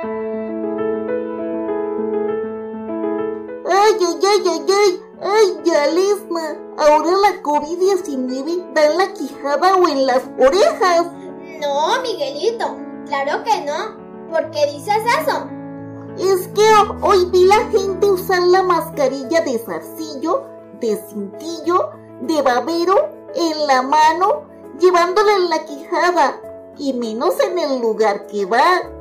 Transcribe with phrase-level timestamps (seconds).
[0.00, 0.10] Ay,
[3.66, 6.56] ay, ay, ay, ay, ay, ya Lesma.
[6.76, 11.06] Ahora la COVID-19 da en la quijada o en las orejas.
[11.60, 12.76] No, Miguelito,
[13.06, 13.96] claro que no.
[14.30, 15.48] ¿Por qué dices eso?
[16.16, 16.62] Es que
[17.02, 20.44] hoy vi la gente usar la mascarilla de zarcillo,
[20.80, 21.90] de cintillo,
[22.20, 24.44] de babero en la mano,
[24.78, 26.40] llevándola en la quijada
[26.76, 28.97] y menos en el lugar que va.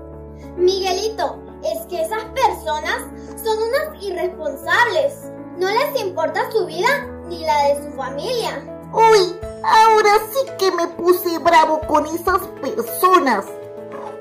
[0.56, 2.98] Miguelito, es que esas personas
[3.44, 5.32] son unas irresponsables.
[5.58, 8.64] No les importa su vida ni la de su familia.
[8.94, 13.46] Uy, ahora sí que me puse bravo con esas personas.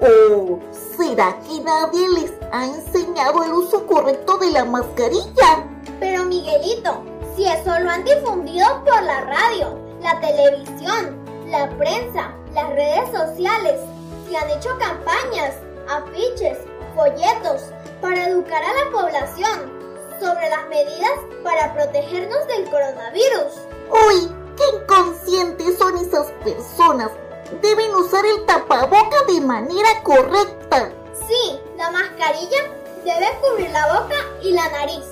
[0.01, 0.59] ¿O
[0.97, 5.65] será que nadie les ha enseñado el uso correcto de la mascarilla?
[6.01, 7.03] Pero Miguelito,
[7.35, 13.81] si eso lo han difundido por la radio, la televisión, la prensa, las redes sociales,
[14.29, 15.55] se han hecho campañas,
[15.89, 16.59] afiches,
[16.95, 19.73] folletos para educar a la población
[20.21, 23.55] sobre las medidas para protegernos del coronavirus.
[23.91, 27.11] Uy, qué inconscientes son esas personas
[27.63, 30.91] deben usar el tapaboca de manera correcta.
[31.27, 32.59] Sí, la mascarilla
[33.05, 35.05] debe cubrir la boca y la nariz.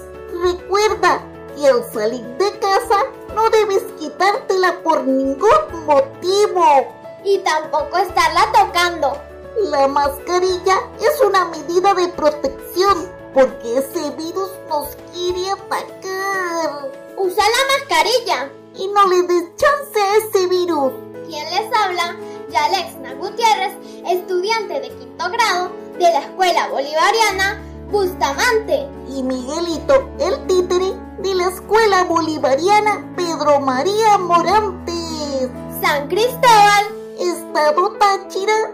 [0.43, 1.23] Recuerda
[1.55, 6.93] que al salir de casa no debes quitártela por ningún motivo.
[7.25, 9.17] Y tampoco estarla tocando.
[9.57, 16.91] La mascarilla es una medida de protección porque ese virus nos quiere atacar.
[17.17, 18.51] Usa la mascarilla.
[18.77, 20.93] Y no le des chance a ese virus.
[21.29, 22.17] ¿Quién les habla?
[22.51, 23.73] Yalexna Gutiérrez,
[24.09, 28.89] estudiante de quinto grado de la Escuela Bolivariana Bustamante.
[29.09, 35.49] Y Miguelito, el títere de la Escuela Bolivariana Pedro María Morantes.
[35.81, 36.87] San Cristóbal,
[37.21, 38.73] Estado Táchira,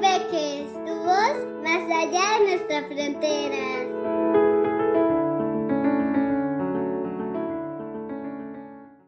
[0.00, 3.93] Peques, tu voz más allá de nuestras fronteras.